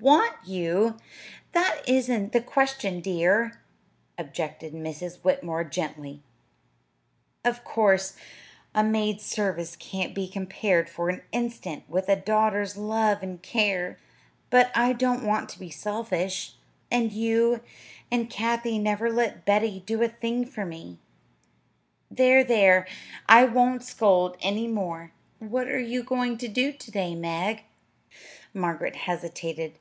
"Want 0.00 0.34
you! 0.46 0.96
That 1.52 1.82
isn't 1.86 2.32
the 2.32 2.40
question, 2.40 3.00
dear," 3.00 3.60
objected 4.18 4.72
Mrs. 4.72 5.20
Whitmore 5.22 5.62
gently. 5.64 6.22
"Of 7.44 7.62
course, 7.62 8.16
a 8.74 8.82
maid's 8.82 9.22
service 9.24 9.76
can't 9.76 10.12
be 10.14 10.26
compared 10.28 10.88
for 10.88 11.08
an 11.10 11.22
instant 11.30 11.84
with 11.88 12.08
a 12.08 12.16
daughter's 12.16 12.76
love 12.76 13.22
and 13.22 13.40
care; 13.42 13.98
but 14.50 14.72
I 14.74 14.92
don't 14.94 15.24
want 15.26 15.48
to 15.50 15.58
be 15.60 15.70
selfish 15.70 16.54
and 16.90 17.12
you 17.12 17.60
and 18.10 18.28
Kathie 18.30 18.78
never 18.80 19.12
let 19.12 19.44
Betty 19.44 19.80
do 19.86 20.02
a 20.02 20.08
thing 20.08 20.46
for 20.46 20.64
me. 20.64 20.98
There, 22.10 22.42
there! 22.42 22.88
I 23.28 23.44
won't 23.44 23.84
scold 23.84 24.36
any 24.40 24.66
more. 24.66 25.12
What 25.38 25.68
are 25.68 25.78
you 25.78 26.02
going 26.02 26.38
to 26.38 26.48
do 26.48 26.72
to 26.72 26.90
day, 26.90 27.14
Meg?" 27.14 27.62
Margaret 28.52 28.96
hesitated. 28.96 29.78